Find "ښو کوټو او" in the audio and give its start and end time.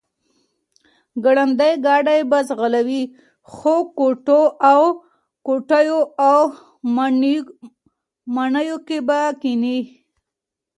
3.53-4.81